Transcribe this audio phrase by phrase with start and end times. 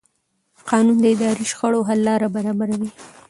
[0.69, 2.89] قانون د اداري شخړو د حل لاره برابروي.